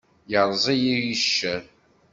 [0.31, 1.61] Yerreẓ-iyi yiccer.